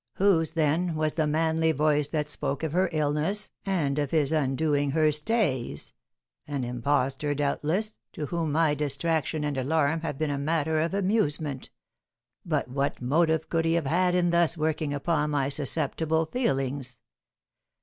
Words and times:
"Whose, 0.15 0.53
then, 0.53 0.95
was 0.95 1.13
the 1.13 1.27
manly 1.27 1.71
voice 1.71 2.07
that 2.07 2.27
spoke 2.27 2.63
of 2.63 2.71
her 2.71 2.89
illness, 2.91 3.51
and 3.67 3.99
of 3.99 4.09
his 4.09 4.31
undoing 4.31 4.89
her 4.89 5.11
stays? 5.11 5.93
An 6.47 6.63
impostor, 6.63 7.35
doubtless, 7.35 7.99
to 8.13 8.25
whom 8.25 8.51
my 8.53 8.73
distraction 8.73 9.43
and 9.43 9.59
alarm 9.59 10.01
have 10.01 10.17
been 10.17 10.31
a 10.31 10.39
matter 10.39 10.79
of 10.81 10.95
amusement; 10.95 11.69
but 12.43 12.67
what 12.67 12.99
motive 12.99 13.47
could 13.47 13.63
he 13.63 13.73
have 13.73 13.85
had 13.85 14.15
in 14.15 14.31
thus 14.31 14.57
working 14.57 14.91
upon 14.91 15.29
my 15.29 15.49
susceptible 15.49 16.25
feelings? 16.25 16.97